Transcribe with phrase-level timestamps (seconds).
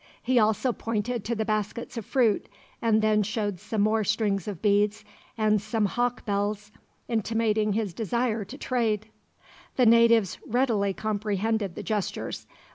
[0.23, 2.47] He also pointed to the baskets of fruit,
[2.81, 5.05] and then showed some more strings of beads,
[5.37, 6.71] and some hawk bells,
[7.07, 9.09] intimating his desire to trade.
[9.75, 12.47] The natives readily comprehended the gestures.